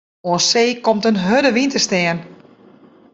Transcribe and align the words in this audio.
Oan 0.27 0.39
see 0.49 0.81
komt 0.85 1.07
in 1.09 1.21
hurde 1.25 1.51
wyn 1.55 1.71
te 1.71 1.79
stean. 1.85 2.19